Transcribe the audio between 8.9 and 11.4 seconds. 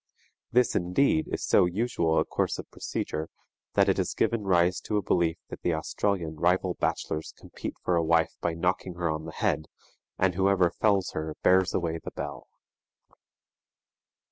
her on the head, and whoever fells her